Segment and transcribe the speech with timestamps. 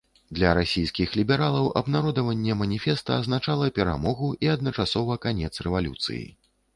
[0.37, 6.23] Для расійскіх лібералаў абнародаванне маніфеста азначала перамогу і адначасова канец рэвалюцыі.